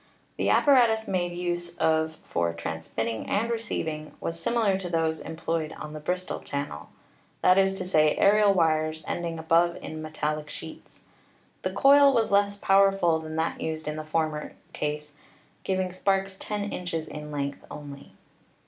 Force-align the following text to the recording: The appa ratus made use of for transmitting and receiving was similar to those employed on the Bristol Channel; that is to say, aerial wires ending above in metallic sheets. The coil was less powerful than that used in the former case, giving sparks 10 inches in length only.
The 0.37 0.49
appa 0.49 0.71
ratus 0.71 1.07
made 1.07 1.31
use 1.31 1.77
of 1.77 2.17
for 2.23 2.51
transmitting 2.53 3.27
and 3.29 3.51
receiving 3.51 4.13
was 4.19 4.41
similar 4.41 4.75
to 4.79 4.89
those 4.89 5.19
employed 5.19 5.73
on 5.73 5.93
the 5.93 5.99
Bristol 5.99 6.39
Channel; 6.39 6.89
that 7.43 7.59
is 7.59 7.75
to 7.75 7.85
say, 7.85 8.15
aerial 8.17 8.51
wires 8.51 9.03
ending 9.05 9.37
above 9.37 9.75
in 9.75 10.01
metallic 10.01 10.49
sheets. 10.49 11.01
The 11.61 11.69
coil 11.69 12.13
was 12.15 12.31
less 12.31 12.57
powerful 12.57 13.19
than 13.19 13.35
that 13.35 13.61
used 13.61 13.87
in 13.87 13.95
the 13.95 14.03
former 14.03 14.53
case, 14.73 15.13
giving 15.63 15.93
sparks 15.93 16.35
10 16.35 16.73
inches 16.73 17.07
in 17.07 17.29
length 17.29 17.63
only. 17.69 18.13